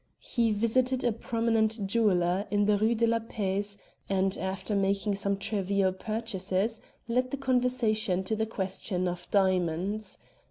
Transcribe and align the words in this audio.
He 0.33 0.51
visited 0.51 1.03
a 1.03 1.11
prominent 1.11 1.85
jeweller 1.85 2.47
in 2.49 2.65
the 2.65 2.75
Rue 2.75 2.95
de 2.95 3.05
la 3.05 3.19
Paix, 3.19 3.77
and, 4.09 4.35
after 4.35 4.75
making 4.75 5.13
some 5.13 5.37
trivial 5.37 5.93
purchases, 5.93 6.81
led 7.07 7.29
the 7.29 7.37
conversation 7.37 8.23
to 8.23 8.35
the 8.35 8.47
question 8.47 9.07
of 9.07 9.29
diamonds. 9.29 10.17